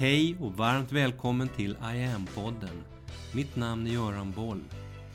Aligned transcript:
Hej 0.00 0.36
och 0.40 0.52
varmt 0.56 0.92
välkommen 0.92 1.48
till 1.48 1.70
I 1.70 2.04
am-podden. 2.04 2.82
Mitt 3.34 3.56
namn 3.56 3.86
är 3.86 3.90
Göran 3.90 4.32
Boll. 4.32 4.64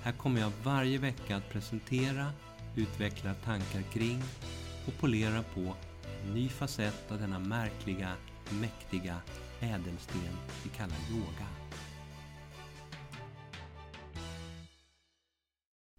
Här 0.03 0.11
kommer 0.11 0.41
jag 0.41 0.51
varje 0.63 0.97
vecka 0.97 1.35
att 1.35 1.49
presentera, 1.49 2.31
utveckla 2.75 3.33
tankar 3.33 3.81
kring 3.81 4.21
och 4.87 4.97
polera 4.99 5.43
på 5.43 5.75
en 6.23 6.33
ny 6.33 6.49
facett 6.49 7.11
av 7.11 7.19
denna 7.19 7.39
märkliga, 7.39 8.11
mäktiga 8.61 9.21
ädelsten 9.59 10.37
vi 10.63 10.69
kallar 10.69 10.97
yoga. 11.11 11.47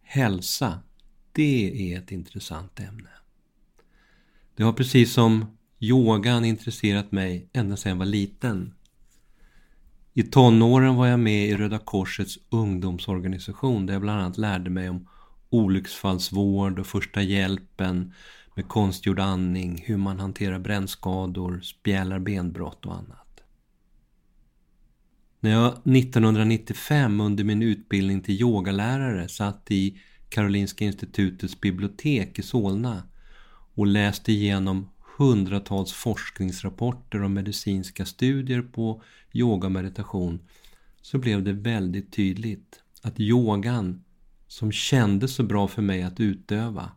Hälsa, 0.03 0.80
det 1.32 1.93
är 1.93 1.98
ett 1.98 2.12
intressant 2.12 2.80
ämne. 2.80 3.11
Det 4.57 4.62
har 4.62 4.73
precis 4.73 5.12
som 5.12 5.57
yogan 5.79 6.45
intresserat 6.45 7.12
mig 7.12 7.48
ända 7.53 7.76
sedan 7.76 7.90
jag 7.90 7.98
var 7.98 8.07
liten. 8.07 8.75
I 10.18 10.22
tonåren 10.22 10.96
var 10.96 11.06
jag 11.06 11.20
med 11.20 11.48
i 11.48 11.56
Röda 11.56 11.79
Korsets 11.79 12.38
ungdomsorganisation 12.50 13.86
där 13.86 13.94
jag 13.94 14.02
bland 14.02 14.20
annat 14.20 14.39
lärde 14.39 14.70
mig 14.70 14.89
om 14.89 15.08
olycksfallsvård 15.50 16.79
och 16.79 16.86
första 16.86 17.22
hjälpen 17.22 18.12
med 18.54 18.68
konstgjord 18.68 19.20
andning, 19.20 19.82
hur 19.86 19.96
man 19.96 20.20
hanterar 20.20 20.58
brännskador, 20.58 21.61
spjälar 21.61 22.18
benbrott 22.18 22.86
och 22.86 22.94
annat. 22.94 23.40
När 25.40 25.50
jag 25.50 25.66
1995 25.68 27.20
under 27.20 27.44
min 27.44 27.62
utbildning 27.62 28.20
till 28.20 28.40
yogalärare 28.40 29.28
satt 29.28 29.70
i 29.70 29.98
Karolinska 30.28 30.84
institutets 30.84 31.61
bibliotek 31.61 32.39
i 32.39 32.42
Solna 32.42 33.03
och 33.75 33.86
läste 33.86 34.33
igenom 34.33 34.89
hundratals 35.16 35.92
forskningsrapporter 35.92 37.22
och 37.22 37.30
medicinska 37.30 38.06
studier 38.06 38.62
på 38.62 39.02
yoga 39.33 39.67
och 39.67 39.73
meditation 39.73 40.41
så 41.03 41.19
blev 41.19 41.45
det 41.45 41.53
väldigt 41.53 42.12
tydligt 42.12 42.81
att 43.03 43.20
yogan 43.20 44.05
som 44.48 44.73
kändes 44.73 45.34
så 45.34 45.42
bra 45.42 45.69
för 45.69 45.83
mig 45.83 46.03
att 46.03 46.20
utöva 46.20 46.91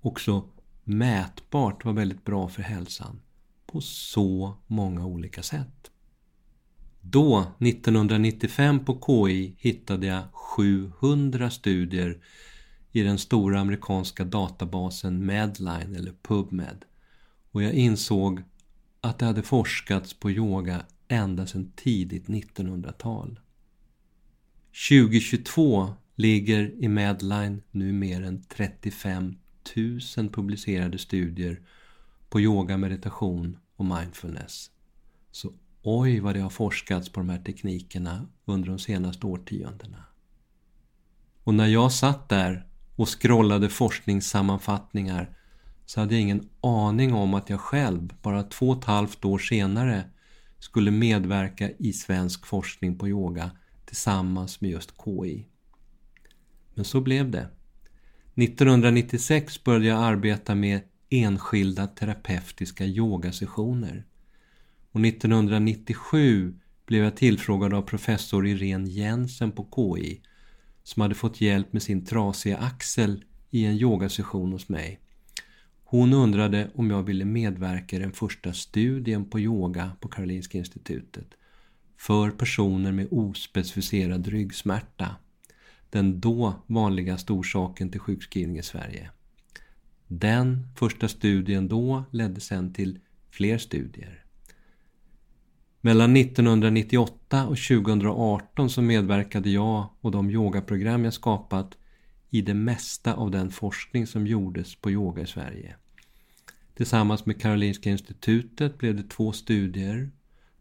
också 0.00 0.48
mätbart 0.84 1.84
var 1.84 1.92
väldigt 1.92 2.24
bra 2.24 2.48
för 2.48 2.62
hälsan 2.62 3.20
på 3.66 3.80
så 3.80 4.54
många 4.66 5.06
olika 5.06 5.42
sätt. 5.42 5.90
Då, 7.00 7.46
1995 7.58 8.84
på 8.84 9.00
KI, 9.06 9.54
hittade 9.58 10.06
jag 10.06 10.22
700 10.32 11.50
studier 11.50 12.18
i 12.92 13.02
den 13.02 13.18
stora 13.18 13.60
amerikanska 13.60 14.24
databasen 14.24 15.26
Medline 15.26 15.96
eller 15.96 16.12
PubMed 16.22 16.84
och 17.52 17.62
jag 17.62 17.72
insåg 17.72 18.42
att 19.00 19.18
det 19.18 19.26
hade 19.26 19.42
forskats 19.42 20.14
på 20.14 20.30
yoga 20.30 20.86
ända 21.08 21.46
sedan 21.46 21.72
tidigt 21.76 22.26
1900-tal. 22.26 23.40
2022 24.90 25.94
ligger 26.14 26.74
i 26.84 26.88
Medline 26.88 27.62
nu 27.70 27.92
mer 27.92 28.22
än 28.22 28.42
35 28.42 29.36
000 29.76 30.30
publicerade 30.30 30.98
studier 30.98 31.60
på 32.28 32.40
yoga, 32.40 32.76
meditation 32.76 33.58
och 33.76 33.84
mindfulness. 33.84 34.70
Så 35.30 35.52
oj 35.82 36.20
vad 36.20 36.34
det 36.34 36.40
har 36.40 36.50
forskats 36.50 37.08
på 37.08 37.20
de 37.20 37.28
här 37.28 37.42
teknikerna 37.42 38.26
under 38.44 38.68
de 38.68 38.78
senaste 38.78 39.26
årtiondena. 39.26 40.04
Och 41.44 41.54
när 41.54 41.66
jag 41.66 41.92
satt 41.92 42.28
där 42.28 42.66
och 42.96 43.22
scrollade 43.22 43.68
forskningssammanfattningar 43.68 45.36
så 45.92 46.00
hade 46.00 46.14
jag 46.14 46.22
ingen 46.22 46.48
aning 46.60 47.14
om 47.14 47.34
att 47.34 47.50
jag 47.50 47.60
själv, 47.60 48.14
bara 48.22 48.42
två 48.42 48.68
och 48.68 48.78
ett 48.78 48.84
halvt 48.84 49.24
år 49.24 49.38
senare, 49.38 50.04
skulle 50.58 50.90
medverka 50.90 51.70
i 51.70 51.92
svensk 51.92 52.46
forskning 52.46 52.98
på 52.98 53.08
yoga 53.08 53.50
tillsammans 53.84 54.60
med 54.60 54.70
just 54.70 54.94
KI. 55.04 55.46
Men 56.74 56.84
så 56.84 57.00
blev 57.00 57.30
det. 57.30 57.48
1996 58.34 59.64
började 59.64 59.86
jag 59.86 60.02
arbeta 60.02 60.54
med 60.54 60.80
enskilda 61.10 61.86
terapeutiska 61.86 62.84
yogasessioner. 62.84 64.06
Och 64.92 65.00
1997 65.00 66.54
blev 66.86 67.04
jag 67.04 67.16
tillfrågad 67.16 67.74
av 67.74 67.82
professor 67.82 68.46
Irene 68.46 68.88
Jensen 68.88 69.52
på 69.52 69.68
KI 69.76 70.22
som 70.82 71.02
hade 71.02 71.14
fått 71.14 71.40
hjälp 71.40 71.72
med 71.72 71.82
sin 71.82 72.04
trasiga 72.04 72.58
axel 72.58 73.24
i 73.50 73.64
en 73.64 73.74
yogasession 73.74 74.52
hos 74.52 74.68
mig. 74.68 74.98
Hon 75.92 76.12
undrade 76.12 76.70
om 76.74 76.90
jag 76.90 77.02
ville 77.02 77.24
medverka 77.24 77.96
i 77.96 77.98
den 77.98 78.12
första 78.12 78.52
studien 78.52 79.24
på 79.24 79.40
yoga 79.40 79.92
på 80.00 80.08
Karolinska 80.08 80.58
institutet 80.58 81.26
för 81.96 82.30
personer 82.30 82.92
med 82.92 83.08
ospecificerad 83.10 84.26
ryggsmärta. 84.26 85.16
Den 85.90 86.20
då 86.20 86.54
vanligaste 86.66 87.32
orsaken 87.32 87.90
till 87.90 88.00
sjukskrivning 88.00 88.58
i 88.58 88.62
Sverige. 88.62 89.10
Den 90.06 90.68
första 90.76 91.08
studien 91.08 91.68
då 91.68 92.04
ledde 92.10 92.40
sedan 92.40 92.72
till 92.72 92.98
fler 93.30 93.58
studier. 93.58 94.24
Mellan 95.80 96.16
1998 96.16 97.46
och 97.46 97.58
2018 97.58 98.70
så 98.70 98.82
medverkade 98.82 99.50
jag 99.50 99.88
och 100.00 100.10
de 100.10 100.30
yogaprogram 100.30 101.04
jag 101.04 101.14
skapat 101.14 101.76
i 102.30 102.42
det 102.42 102.54
mesta 102.54 103.14
av 103.14 103.30
den 103.30 103.50
forskning 103.50 104.06
som 104.06 104.26
gjordes 104.26 104.74
på 104.74 104.90
yoga 104.90 105.22
i 105.22 105.26
Sverige. 105.26 105.76
Tillsammans 106.74 107.26
med 107.26 107.40
Karolinska 107.40 107.90
institutet 107.90 108.78
blev 108.78 108.96
det 108.96 109.10
två 109.10 109.32
studier. 109.32 110.10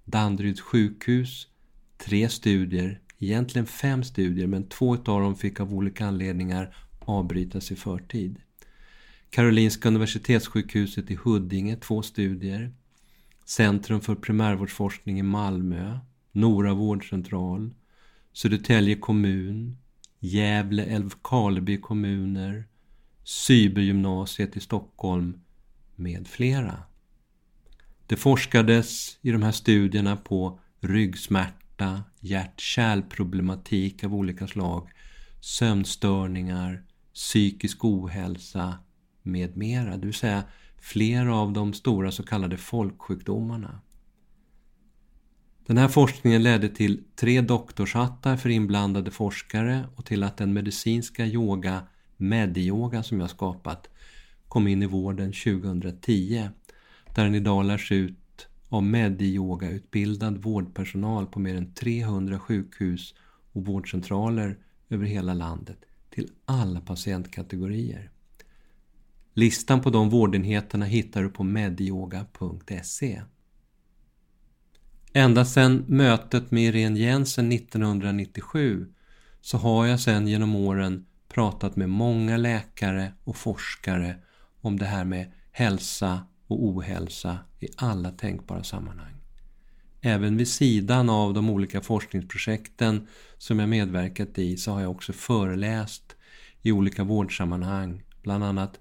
Danderyds 0.06 0.62
sjukhus, 0.62 1.48
tre 1.98 2.30
studier. 2.30 3.00
Egentligen 3.20 3.66
fem 3.66 4.04
studier 4.04 4.48
men 4.48 4.68
två 4.68 4.94
av 4.94 5.22
dem 5.22 5.36
fick 5.36 5.60
av 5.60 5.74
olika 5.74 6.06
anledningar 6.06 6.76
avbrytas 7.00 7.72
i 7.72 7.76
förtid. 7.76 8.40
Karolinska 9.30 9.88
universitetssjukhuset 9.88 11.12
i 11.12 11.16
Huddinge, 11.16 11.76
två 11.76 12.02
studier. 12.02 12.72
Centrum 13.46 14.02
för 14.02 14.16
primärvårdsforskning 14.16 15.20
i 15.20 15.24
Malmö, 15.24 16.00
Nora 16.32 16.74
vårdcentral, 16.74 17.74
Södertälje 18.34 18.96
kommun, 18.96 19.78
Gävle 20.20 20.86
Älvkarleby 20.86 21.78
kommuner, 21.78 22.64
Cybergymnasiet 23.24 24.58
i 24.58 24.60
Stockholm 24.60 25.40
med 26.02 26.28
flera. 26.28 26.84
Det 28.08 28.16
forskades 28.16 29.18
i 29.22 29.32
de 29.32 29.44
här 29.44 29.52
studierna 29.52 30.18
på 30.18 30.60
ryggsmärta, 30.80 32.04
hjärt-kärlproblematik 32.20 34.04
av 34.04 34.16
olika 34.16 34.48
slag, 34.48 34.90
sömnstörningar, 35.42 36.84
psykisk 37.14 37.86
ohälsa 37.86 38.78
med 39.22 39.58
mera. 39.58 39.98
Det 39.98 40.06
vill 40.06 40.14
säga 40.14 40.44
flera 40.78 41.36
av 41.36 41.54
de 41.54 41.74
stora 41.74 42.12
så 42.12 42.24
kallade 42.24 42.58
folksjukdomarna. 42.58 43.82
Den 45.66 45.78
här 45.78 45.88
forskningen 45.88 46.44
ledde 46.44 46.70
till 46.70 47.04
tre 47.16 47.42
doktorshattar 47.42 48.38
för 48.38 48.50
inblandade 48.50 49.12
forskare 49.12 49.86
och 49.96 50.06
till 50.06 50.24
att 50.24 50.38
den 50.38 50.54
medicinska 50.54 51.26
yoga, 51.26 51.88
medyoga 52.18 53.04
som 53.04 53.20
jag 53.20 53.30
skapat, 53.30 53.90
kom 54.52 54.68
in 54.68 54.84
i 54.84 54.86
vården 54.86 55.34
2010 55.34 56.50
där 57.16 57.24
den 57.24 57.36
idag 57.36 57.66
lärs 57.66 57.92
ut 57.92 58.48
av 58.70 58.84
Mediyoga-utbildad 58.84 60.38
vårdpersonal 60.38 61.26
på 61.26 61.40
mer 61.40 61.56
än 61.56 61.74
300 61.74 62.40
sjukhus 62.40 63.16
och 63.52 63.66
vårdcentraler 63.66 64.58
över 64.90 65.06
hela 65.06 65.34
landet 65.34 65.78
till 66.10 66.30
alla 66.46 66.82
patientkategorier. 66.82 68.12
Listan 69.34 69.82
på 69.82 69.90
de 69.90 70.10
vårdenheterna 70.10 70.86
hittar 70.86 71.24
du 71.24 71.30
på 71.30 71.44
medyoga.se. 71.44 73.22
Ända 75.14 75.46
sedan 75.46 75.86
mötet 75.88 76.52
med 76.52 76.64
Irene 76.64 77.00
Jensen 77.00 77.52
1997 77.52 78.88
så 79.42 79.58
har 79.58 79.86
jag 79.86 80.00
sedan 80.00 80.28
genom 80.28 80.56
åren 80.56 81.06
pratat 81.28 81.76
med 81.76 81.90
många 81.90 82.38
läkare 82.38 83.14
och 83.24 83.36
forskare 83.36 84.16
om 84.62 84.80
det 84.80 84.86
här 84.86 85.06
med 85.06 85.32
hälsa 85.52 86.22
och 86.48 86.64
ohälsa 86.66 87.38
i 87.60 87.68
alla 87.76 88.12
tänkbara 88.12 88.64
sammanhang. 88.64 89.14
Även 90.02 90.38
vid 90.38 90.48
sidan 90.48 91.10
av 91.10 91.34
de 91.34 91.50
olika 91.50 91.82
forskningsprojekten 91.82 93.08
som 93.38 93.60
jag 93.60 93.70
medverkat 93.70 94.38
i 94.38 94.58
så 94.58 94.72
har 94.72 94.82
jag 94.82 94.92
också 94.92 95.14
föreläst 95.14 96.16
i 96.62 96.72
olika 96.72 97.04
vårdsammanhang, 97.04 98.04
bland 98.22 98.44
annat 98.44 98.80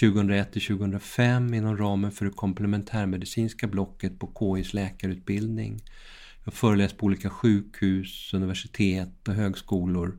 2001-2005 0.00 1.56
inom 1.56 1.76
ramen 1.76 2.12
för 2.12 2.24
det 2.24 2.30
komplementärmedicinska 2.30 3.66
blocket 3.66 4.18
på 4.18 4.56
KIs 4.56 4.74
läkarutbildning. 4.74 5.82
Jag 6.38 6.52
har 6.52 6.56
föreläst 6.56 6.98
på 6.98 7.06
olika 7.06 7.30
sjukhus, 7.30 8.34
universitet 8.34 9.28
och 9.28 9.34
högskolor 9.34 10.18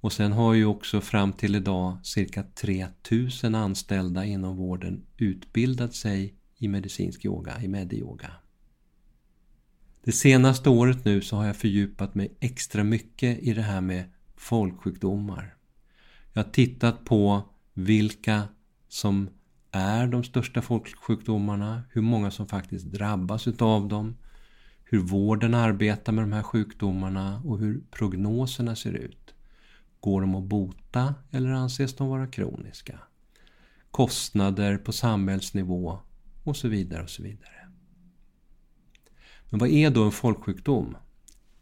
och 0.00 0.12
sen 0.12 0.32
har 0.32 0.54
ju 0.54 0.64
också 0.64 1.00
fram 1.00 1.32
till 1.32 1.54
idag 1.54 1.98
cirka 2.02 2.42
3000 2.54 3.54
anställda 3.54 4.24
inom 4.24 4.56
vården 4.56 5.06
utbildat 5.16 5.94
sig 5.94 6.34
i 6.58 6.68
medicinsk 6.68 7.24
yoga, 7.24 7.62
i 7.62 7.68
Mediyoga. 7.68 8.30
Det 10.04 10.12
senaste 10.12 10.70
året 10.70 11.04
nu 11.04 11.20
så 11.20 11.36
har 11.36 11.46
jag 11.46 11.56
fördjupat 11.56 12.14
mig 12.14 12.36
extra 12.40 12.84
mycket 12.84 13.38
i 13.38 13.54
det 13.54 13.62
här 13.62 13.80
med 13.80 14.04
folksjukdomar. 14.36 15.54
Jag 16.32 16.44
har 16.44 16.50
tittat 16.50 17.04
på 17.04 17.42
vilka 17.74 18.42
som 18.88 19.28
är 19.70 20.06
de 20.06 20.24
största 20.24 20.62
folksjukdomarna, 20.62 21.82
hur 21.90 22.02
många 22.02 22.30
som 22.30 22.46
faktiskt 22.46 22.86
drabbas 22.86 23.48
utav 23.48 23.88
dem, 23.88 24.16
hur 24.84 24.98
vården 24.98 25.54
arbetar 25.54 26.12
med 26.12 26.24
de 26.24 26.32
här 26.32 26.42
sjukdomarna 26.42 27.42
och 27.44 27.58
hur 27.58 27.80
prognoserna 27.90 28.76
ser 28.76 28.92
ut. 28.92 29.27
Går 30.00 30.20
de 30.20 30.34
att 30.34 30.44
bota 30.44 31.14
eller 31.30 31.50
anses 31.50 31.96
de 31.96 32.08
vara 32.08 32.26
kroniska? 32.26 32.98
Kostnader 33.90 34.76
på 34.76 34.92
samhällsnivå 34.92 35.98
och 36.44 36.56
så 36.56 36.68
vidare 36.68 37.02
och 37.02 37.10
så 37.10 37.22
vidare. 37.22 37.68
Men 39.50 39.60
vad 39.60 39.68
är 39.68 39.90
då 39.90 40.04
en 40.04 40.12
folksjukdom? 40.12 40.96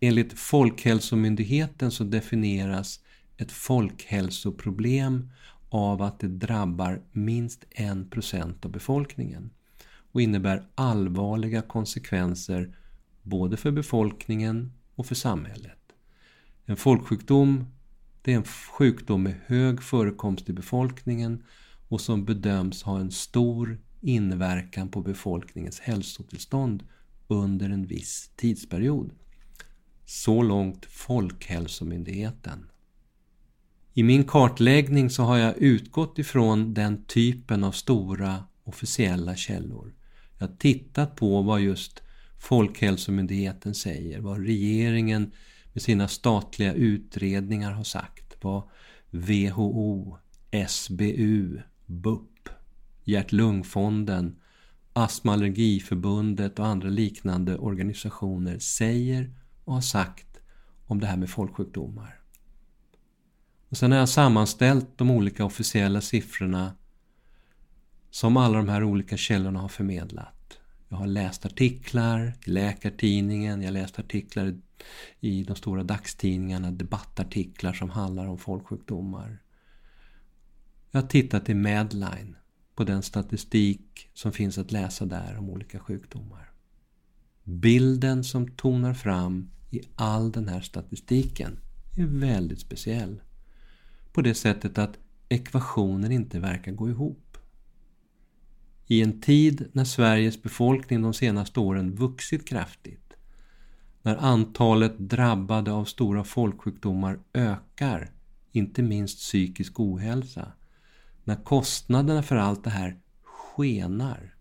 Enligt 0.00 0.38
Folkhälsomyndigheten 0.38 1.90
så 1.90 2.04
definieras 2.04 3.00
ett 3.36 3.52
folkhälsoproblem 3.52 5.30
av 5.68 6.02
att 6.02 6.20
det 6.20 6.28
drabbar 6.28 7.02
minst 7.12 7.64
1% 7.76 8.64
av 8.66 8.70
befolkningen 8.70 9.50
och 10.12 10.22
innebär 10.22 10.66
allvarliga 10.74 11.62
konsekvenser 11.62 12.76
både 13.22 13.56
för 13.56 13.70
befolkningen 13.70 14.72
och 14.94 15.06
för 15.06 15.14
samhället. 15.14 15.78
En 16.66 16.76
folksjukdom 16.76 17.66
det 18.26 18.32
är 18.32 18.37
en 18.37 18.44
sjukdom 18.44 19.23
med 19.23 19.34
hög 19.46 19.82
förekomst 19.82 20.49
i 20.49 20.52
befolkningen 20.52 21.43
och 21.88 22.00
som 22.00 22.25
bedöms 22.25 22.82
ha 22.82 23.00
en 23.00 23.11
stor 23.11 23.78
inverkan 24.00 24.88
på 24.88 25.00
befolkningens 25.00 25.81
hälsotillstånd 25.81 26.82
under 27.28 27.70
en 27.70 27.87
viss 27.87 28.31
tidsperiod. 28.37 29.11
Så 30.05 30.43
långt 30.43 30.87
Folkhälsomyndigheten. 30.87 32.67
I 33.94 34.02
min 34.02 34.25
kartläggning 34.25 35.11
så 35.11 35.22
har 35.22 35.37
jag 35.37 35.58
utgått 35.58 36.19
ifrån 36.19 36.75
den 36.75 37.05
typen 37.05 37.64
av 37.64 37.72
stora 37.72 38.44
officiella 38.64 39.37
källor. 39.37 39.94
Jag 40.38 40.49
har 40.49 40.56
tittat 40.56 41.17
på 41.17 41.43
vad 41.43 41.61
just 41.61 42.02
Folkhälsomyndigheten 42.38 43.75
säger, 43.75 44.20
vad 44.20 44.46
regeringen 44.46 45.32
med 45.76 45.82
sina 45.82 46.08
statliga 46.08 46.73
utredningar 46.73 47.73
har 47.73 47.84
sagt, 47.84 48.37
vad 48.40 48.62
WHO, 49.11 50.17
SBU, 50.69 51.61
BUP, 51.87 52.49
Hjärt-Lungfonden, 53.05 54.37
Astma 54.93 55.32
Allergiförbundet 55.32 56.58
och 56.58 56.67
andra 56.67 56.88
liknande 56.88 57.58
organisationer 57.58 58.58
säger 58.58 59.34
och 59.64 59.75
har 59.75 59.81
sagt 59.81 60.40
om 60.87 61.00
det 61.00 61.06
här 61.06 61.17
med 61.17 61.31
folksjukdomar. 61.31 62.20
Och 63.69 63.76
sen 63.76 63.93
har 63.93 63.99
jag 63.99 64.08
sammanställt 64.08 64.88
de 64.96 65.11
olika 65.11 65.44
officiella 65.44 66.00
siffrorna 66.00 66.72
som 68.11 68.37
alla 68.37 68.56
de 68.56 68.69
här 68.69 68.84
olika 68.84 69.17
källorna 69.17 69.61
har 69.61 69.69
förmedlat. 69.69 70.58
Jag 70.88 70.96
har 70.96 71.06
läst 71.06 71.46
artiklar 71.46 72.32
i 72.46 72.50
Läkartidningen, 72.50 73.61
jag 73.61 73.69
har 73.69 73.72
läst 73.72 73.99
artiklar 73.99 74.46
i 74.46 74.61
i 75.20 75.44
de 75.44 75.56
stora 75.56 75.82
dagstidningarna, 75.82 76.70
debattartiklar 76.70 77.73
som 77.73 77.90
handlar 77.90 78.26
om 78.26 78.38
folksjukdomar. 78.38 79.43
Jag 80.90 81.02
har 81.02 81.08
tittat 81.08 81.49
i 81.49 81.55
Medline 81.55 82.37
på 82.75 82.84
den 82.84 83.02
statistik 83.02 84.11
som 84.14 84.32
finns 84.32 84.58
att 84.58 84.73
läsa 84.73 85.06
där 85.06 85.37
om 85.38 85.50
olika 85.50 85.81
sjukdomar. 85.81 86.50
Bilden 87.44 88.25
som 88.25 88.49
tonar 88.49 88.94
fram 88.94 89.50
i 89.70 89.81
all 89.94 90.32
den 90.32 90.49
här 90.49 90.61
statistiken 90.61 91.58
är 91.96 92.06
väldigt 92.06 92.61
speciell. 92.61 93.20
På 94.12 94.22
det 94.22 94.34
sättet 94.34 94.79
att 94.79 94.99
ekvationen 95.29 96.12
inte 96.12 96.40
verkar 96.40 96.72
gå 96.72 96.88
ihop. 96.88 97.38
I 98.87 99.02
en 99.02 99.20
tid 99.20 99.69
när 99.72 99.84
Sveriges 99.84 100.43
befolkning 100.43 101.02
de 101.02 101.14
senaste 101.14 101.61
åren 101.61 101.94
vuxit 101.94 102.49
kraftigt, 102.49 103.06
när 104.06 104.17
antalet 104.17 104.99
drabbade 104.99 105.73
av 105.73 105.85
stora 105.85 106.25
folksjukdomar 106.25 107.19
ökar, 107.35 108.11
inte 108.53 108.82
minst 108.82 109.19
psykisk 109.19 109.81
ohälsa, 109.81 110.53
när 111.25 111.44
kostnaderna 111.44 112.23
för 112.23 112.37
allt 112.37 112.64
det 112.64 112.70
här 112.70 113.00
skenar 113.23 114.35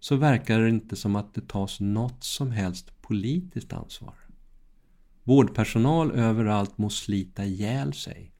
så 0.00 0.16
verkar 0.16 0.60
det 0.60 0.68
inte 0.68 0.96
som 0.96 1.16
att 1.16 1.34
det 1.34 1.48
tas 1.48 1.80
något 1.80 2.24
som 2.24 2.50
helst 2.50 3.02
politiskt 3.02 3.72
ansvar. 3.72 4.14
Vårdpersonal 5.24 6.10
överallt 6.12 6.78
må 6.78 6.90
slita 6.90 7.44
ihjäl 7.44 7.92
sig. 7.92 8.32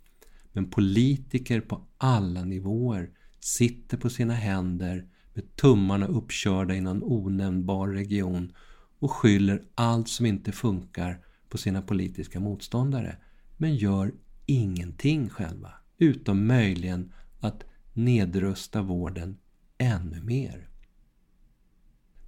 Men 0.52 0.70
politiker 0.70 1.60
på 1.60 1.80
alla 1.98 2.44
nivåer 2.44 3.10
sitter 3.40 3.96
på 3.96 4.10
sina 4.10 4.34
händer 4.34 5.06
med 5.34 5.56
tummarna 5.56 6.06
uppkörda 6.06 6.74
i 6.74 6.80
någon 6.80 7.02
onämnbar 7.02 7.88
region 7.88 8.52
och 9.02 9.10
skyller 9.10 9.62
allt 9.74 10.08
som 10.08 10.26
inte 10.26 10.52
funkar 10.52 11.18
på 11.48 11.58
sina 11.58 11.82
politiska 11.82 12.40
motståndare. 12.40 13.16
Men 13.56 13.76
gör 13.76 14.12
ingenting 14.46 15.28
själva. 15.28 15.72
Utom 15.98 16.46
möjligen 16.46 17.12
att 17.40 17.64
nedrusta 17.92 18.82
vården 18.82 19.38
ännu 19.78 20.22
mer. 20.22 20.68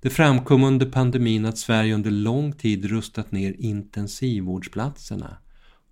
Det 0.01 0.11
framkom 0.11 0.65
under 0.65 0.87
pandemin 0.87 1.45
att 1.45 1.59
Sverige 1.59 1.95
under 1.95 2.11
lång 2.11 2.53
tid 2.53 2.85
rustat 2.85 3.33
ner 3.33 3.55
intensivvårdsplatserna 3.59 5.37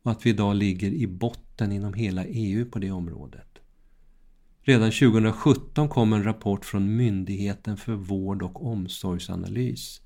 och 0.02 0.10
att 0.10 0.26
vi 0.26 0.30
idag 0.30 0.56
ligger 0.56 0.90
i 0.90 1.06
botten 1.06 1.72
inom 1.72 1.94
hela 1.94 2.24
EU 2.24 2.70
på 2.70 2.78
det 2.78 2.90
området. 2.90 3.58
Redan 4.62 4.90
2017 4.90 5.88
kom 5.88 6.12
en 6.12 6.24
rapport 6.24 6.64
från 6.64 6.96
Myndigheten 6.96 7.76
för 7.76 7.92
vård 7.92 8.42
och 8.42 8.66
omsorgsanalys. 8.66 10.00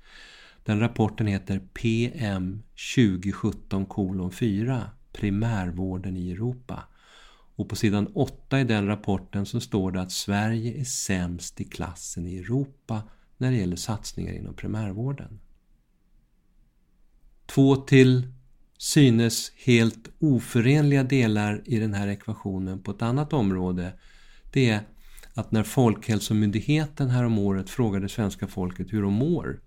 Den 0.67 0.79
rapporten 0.79 1.27
heter 1.27 1.61
PM 1.73 2.63
2017 2.95 4.31
4 4.31 4.89
Primärvården 5.13 6.17
i 6.17 6.31
Europa 6.31 6.83
och 7.55 7.69
på 7.69 7.75
sidan 7.75 8.07
8 8.13 8.59
i 8.59 8.63
den 8.63 8.87
rapporten 8.87 9.45
så 9.45 9.59
står 9.59 9.91
det 9.91 10.01
att 10.01 10.11
Sverige 10.11 10.79
är 10.79 10.83
sämst 10.83 11.61
i 11.61 11.63
klassen 11.63 12.27
i 12.27 12.37
Europa 12.37 13.01
när 13.37 13.51
det 13.51 13.57
gäller 13.57 13.75
satsningar 13.75 14.33
inom 14.33 14.53
primärvården. 14.53 15.39
Två 17.45 17.75
till 17.75 18.27
synes 18.77 19.51
helt 19.65 20.09
oförenliga 20.19 21.03
delar 21.03 21.61
i 21.65 21.79
den 21.79 21.93
här 21.93 22.07
ekvationen 22.07 22.83
på 22.83 22.91
ett 22.91 23.01
annat 23.01 23.33
område 23.33 23.93
det 24.53 24.69
är 24.69 24.81
att 25.33 25.51
när 25.51 25.63
Folkhälsomyndigheten 25.63 27.09
häromåret 27.09 27.69
frågade 27.69 28.09
svenska 28.09 28.47
folket 28.47 28.93
hur 28.93 29.01
de 29.01 29.13
mår 29.13 29.59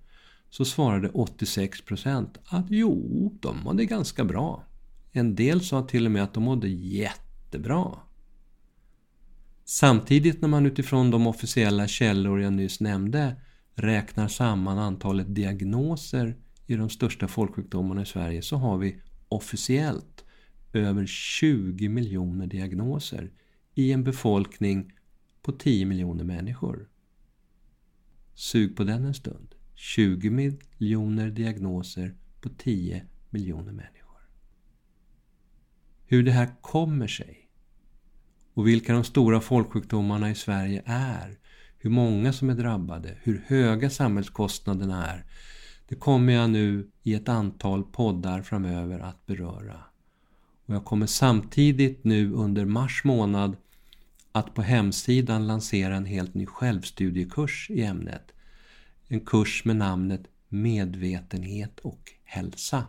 så 0.51 0.65
svarade 0.65 1.09
86% 1.09 2.29
att 2.45 2.67
jo, 2.69 3.39
de 3.41 3.63
mådde 3.63 3.85
ganska 3.85 4.25
bra. 4.25 4.65
En 5.13 5.35
del 5.35 5.61
sa 5.61 5.83
till 5.83 6.07
och 6.07 6.13
med 6.13 6.23
att 6.23 6.35
de 6.35 6.43
mådde 6.43 6.69
jättebra. 6.69 7.99
Samtidigt 9.65 10.41
när 10.41 10.49
man 10.49 10.67
utifrån 10.67 11.11
de 11.11 11.27
officiella 11.27 11.89
källor 11.89 12.41
jag 12.41 12.53
nyss 12.53 12.81
nämnde 12.81 13.37
räknar 13.75 14.29
samman 14.29 14.79
antalet 14.79 15.35
diagnoser 15.35 16.37
i 16.67 16.77
de 16.77 16.91
största 16.91 17.29
folksjukdomarna 17.29 18.03
i 18.03 18.07
Sverige 18.07 18.43
så 18.43 18.57
har 18.57 18.79
vi 18.79 19.01
officiellt 19.29 20.25
över 20.73 21.07
20 21.07 21.89
miljoner 21.89 22.47
diagnoser 22.47 23.31
i 23.75 23.93
en 23.93 24.05
befolkning 24.05 24.93
på 25.43 25.53
10 25.53 25.85
miljoner 25.85 26.25
människor. 26.25 26.89
Sug 28.35 28.77
på 28.77 28.85
den 28.85 29.05
en 29.05 29.15
stund. 29.15 29.55
20 29.83 30.31
miljoner 30.31 31.31
diagnoser 31.31 32.15
på 32.41 32.49
10 32.49 33.05
miljoner 33.31 33.73
människor. 33.73 34.21
Hur 36.07 36.23
det 36.23 36.31
här 36.31 36.63
kommer 36.63 37.07
sig 37.07 37.49
och 38.55 38.67
vilka 38.67 38.93
de 38.93 39.05
stora 39.05 39.41
folksjukdomarna 39.41 40.31
i 40.31 40.35
Sverige 40.35 40.83
är, 40.87 41.39
hur 41.79 41.91
många 41.91 42.33
som 42.33 42.51
är 42.51 42.55
drabbade, 42.55 43.17
hur 43.23 43.45
höga 43.47 43.91
samhällskostnaderna 43.91 45.07
är. 45.07 45.25
Det 45.89 45.95
kommer 45.95 46.33
jag 46.33 46.51
nu 46.51 46.91
i 47.03 47.15
ett 47.15 47.29
antal 47.29 47.85
poddar 47.85 48.43
framöver 48.43 49.01
att 49.01 49.27
beröra. 49.27 49.81
Och 50.67 50.75
jag 50.75 50.85
kommer 50.85 51.07
samtidigt 51.07 52.05
nu 52.05 52.33
under 52.33 52.65
mars 52.65 53.05
månad 53.05 53.57
att 54.33 54.55
på 54.55 54.63
hemsidan 54.63 55.47
lansera 55.47 55.97
en 55.97 56.07
helt 56.07 56.35
ny 56.35 56.47
självstudiekurs 56.47 57.71
i 57.71 57.83
ämnet. 57.83 58.33
En 59.13 59.21
kurs 59.21 59.65
med 59.65 59.77
namnet 59.77 60.23
Medvetenhet 60.49 61.81
och 61.81 62.13
hälsa. 62.25 62.87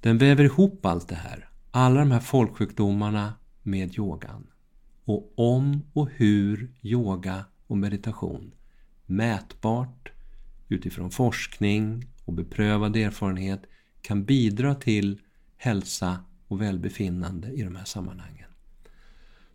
Den 0.00 0.18
väver 0.18 0.44
ihop 0.44 0.86
allt 0.86 1.08
det 1.08 1.14
här. 1.14 1.48
Alla 1.70 2.00
de 2.00 2.10
här 2.10 2.20
folksjukdomarna 2.20 3.34
med 3.62 3.98
yogan 3.98 4.46
och 5.04 5.32
om 5.36 5.82
och 5.92 6.10
hur 6.10 6.74
yoga 6.82 7.44
och 7.66 7.78
meditation 7.78 8.52
mätbart 9.06 10.12
utifrån 10.68 11.10
forskning 11.10 12.06
och 12.24 12.32
beprövad 12.32 12.96
erfarenhet 12.96 13.62
kan 14.00 14.24
bidra 14.24 14.74
till 14.74 15.20
hälsa 15.56 16.18
och 16.48 16.60
välbefinnande 16.60 17.48
i 17.52 17.62
de 17.62 17.76
här 17.76 17.84
sammanhangen. 17.84 18.50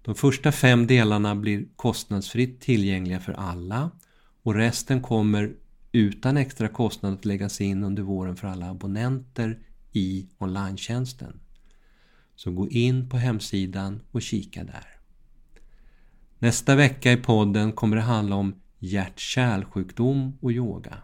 De 0.02 0.16
första 0.16 0.52
fem 0.52 0.88
delarna 0.88 1.36
blir 1.36 1.66
kostnadsfritt 1.76 2.62
tillgängliga 2.62 3.20
för 3.20 3.34
alla 3.34 3.92
och 4.44 4.56
resten 4.56 5.02
kommer 5.02 5.56
utan 5.92 6.38
extra 6.38 6.68
kostnad 6.68 7.14
att 7.14 7.26
läggas 7.26 7.62
in 7.62 7.84
under 7.84 8.04
våren 8.04 8.36
för 8.36 8.48
alla 8.48 8.70
abonnenter 8.70 9.60
i 9.92 10.28
online 10.38 10.78
Så 12.36 12.52
gå 12.52 12.70
in 12.70 13.10
på 13.10 13.18
hemsidan 13.18 14.02
och 14.12 14.22
kika 14.22 14.64
där. 14.64 14.88
Nästa 16.40 16.76
vecka 16.76 17.12
i 17.12 17.18
podden 17.18 17.72
kommer 17.72 17.96
det 17.96 18.02
handla 18.02 18.36
om 18.36 18.56
hjärt-kärlsjukdom 18.80 20.38
och 20.42 20.52
yoga. 20.52 20.98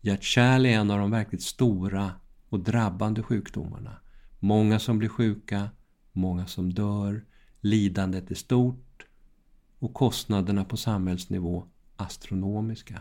Hjärt-kärl 0.00 0.66
är 0.66 0.70
en 0.70 0.90
av 0.90 0.98
de 0.98 1.10
verkligt 1.10 1.42
stora 1.42 2.10
och 2.48 2.60
drabbande 2.60 3.22
sjukdomarna. 3.22 3.96
Många 4.38 4.78
som 4.78 4.98
blir 4.98 5.08
sjuka, 5.08 5.70
många 6.12 6.46
som 6.46 6.72
dör, 6.72 7.24
lidandet 7.60 8.30
är 8.30 8.34
stort 8.34 9.06
och 9.78 9.94
kostnaderna 9.94 10.64
på 10.64 10.76
samhällsnivå 10.76 11.64
astronomiska. 12.02 13.00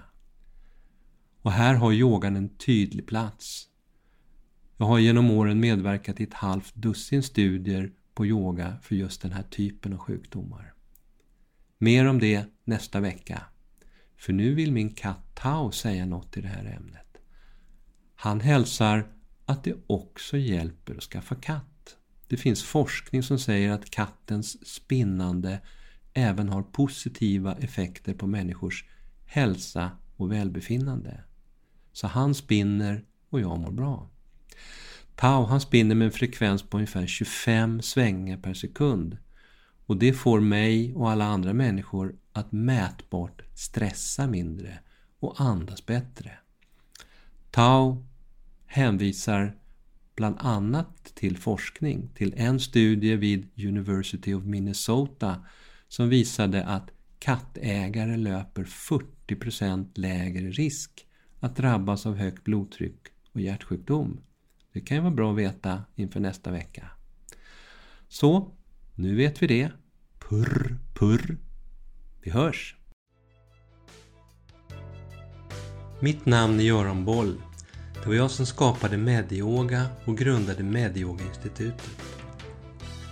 Och 1.41 1.51
här 1.51 1.75
har 1.75 1.93
yogan 1.93 2.35
en 2.35 2.49
tydlig 2.49 3.07
plats. 3.07 3.67
Jag 4.77 4.85
har 4.85 4.99
genom 4.99 5.31
åren 5.31 5.59
medverkat 5.59 6.19
i 6.19 6.23
ett 6.23 6.33
halvt 6.33 6.75
dussin 6.75 7.23
studier 7.23 7.91
på 8.13 8.25
yoga 8.25 8.77
för 8.81 8.95
just 8.95 9.21
den 9.21 9.31
här 9.31 9.43
typen 9.43 9.93
av 9.93 9.99
sjukdomar. 9.99 10.73
Mer 11.77 12.05
om 12.07 12.19
det 12.19 12.45
nästa 12.63 12.99
vecka. 12.99 13.43
För 14.17 14.33
nu 14.33 14.53
vill 14.53 14.71
min 14.71 14.93
katt 14.93 15.35
Tao 15.35 15.71
säga 15.71 16.05
något 16.05 16.37
i 16.37 16.41
det 16.41 16.47
här 16.47 16.65
ämnet. 16.65 17.17
Han 18.15 18.39
hälsar 18.39 19.07
att 19.45 19.63
det 19.63 19.75
också 19.87 20.37
hjälper 20.37 20.95
att 20.95 21.03
skaffa 21.03 21.35
katt. 21.35 21.97
Det 22.27 22.37
finns 22.37 22.63
forskning 22.63 23.23
som 23.23 23.39
säger 23.39 23.71
att 23.71 23.89
kattens 23.89 24.67
spinnande 24.67 25.59
även 26.13 26.49
har 26.49 26.63
positiva 26.63 27.55
effekter 27.55 28.13
på 28.13 28.27
människors 28.27 28.85
hälsa 29.25 29.91
och 30.15 30.31
välbefinnande. 30.31 31.23
Så 31.93 32.07
han 32.07 32.35
spinner 32.35 33.05
och 33.29 33.41
jag 33.41 33.59
mår 33.59 33.71
bra. 33.71 34.09
Tau 35.15 35.45
han 35.45 35.61
spinner 35.61 35.95
med 35.95 36.05
en 36.05 36.11
frekvens 36.11 36.63
på 36.63 36.77
ungefär 36.77 37.07
25 37.07 37.81
svängar 37.81 38.37
per 38.37 38.53
sekund. 38.53 39.17
Och 39.85 39.97
det 39.97 40.13
får 40.13 40.39
mig 40.39 40.93
och 40.93 41.09
alla 41.09 41.25
andra 41.25 41.53
människor 41.53 42.15
att 42.33 42.51
mätbart 42.51 43.41
stressa 43.53 44.27
mindre 44.27 44.79
och 45.19 45.41
andas 45.41 45.85
bättre. 45.85 46.31
Tau 47.51 48.05
hänvisar 48.65 49.55
bland 50.15 50.35
annat 50.39 51.15
till 51.15 51.37
forskning, 51.37 52.09
till 52.15 52.33
en 52.37 52.59
studie 52.59 53.15
vid 53.15 53.49
University 53.67 54.33
of 54.33 54.43
Minnesota 54.43 55.45
som 55.91 56.09
visade 56.09 56.63
att 56.63 56.91
kattägare 57.19 58.17
löper 58.17 58.63
40% 58.63 59.91
lägre 59.95 60.49
risk 60.49 61.07
att 61.39 61.55
drabbas 61.55 62.05
av 62.05 62.15
högt 62.15 62.43
blodtryck 62.43 62.99
och 63.33 63.41
hjärtsjukdom. 63.41 64.21
Det 64.73 64.81
kan 64.81 64.97
ju 64.97 65.03
vara 65.03 65.13
bra 65.13 65.31
att 65.31 65.37
veta 65.37 65.83
inför 65.95 66.19
nästa 66.19 66.51
vecka. 66.51 66.87
Så, 68.07 68.51
nu 68.95 69.15
vet 69.15 69.43
vi 69.43 69.47
det. 69.47 69.71
Purr, 70.29 70.77
purr. 70.93 71.37
Vi 72.21 72.31
hörs! 72.31 72.75
Mitt 76.01 76.25
namn 76.25 76.59
är 76.59 76.63
Göran 76.63 77.05
Boll. 77.05 77.41
Det 77.93 78.07
var 78.07 78.15
jag 78.15 78.31
som 78.31 78.45
skapade 78.45 78.97
Medyoga 78.97 79.85
och 80.05 80.17
grundade 80.17 80.63
Medyoga-institutet. 80.63 82.10